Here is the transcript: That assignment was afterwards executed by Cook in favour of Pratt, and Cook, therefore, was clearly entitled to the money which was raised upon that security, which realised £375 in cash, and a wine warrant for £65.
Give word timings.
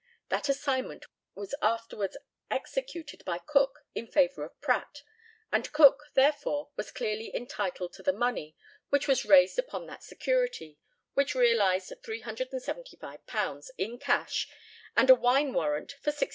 That 0.29 0.49
assignment 0.49 1.05
was 1.35 1.53
afterwards 1.61 2.17
executed 2.49 3.23
by 3.23 3.37
Cook 3.37 3.85
in 3.93 4.07
favour 4.07 4.43
of 4.43 4.59
Pratt, 4.59 5.03
and 5.51 5.71
Cook, 5.73 6.05
therefore, 6.15 6.71
was 6.75 6.91
clearly 6.91 7.29
entitled 7.35 7.93
to 7.93 8.01
the 8.01 8.11
money 8.11 8.55
which 8.89 9.07
was 9.07 9.25
raised 9.25 9.59
upon 9.59 9.85
that 9.85 10.03
security, 10.03 10.79
which 11.13 11.35
realised 11.35 11.93
£375 12.01 13.69
in 13.77 13.99
cash, 13.99 14.47
and 14.97 15.11
a 15.11 15.13
wine 15.13 15.53
warrant 15.53 15.91
for 16.01 16.09
£65. 16.09 16.29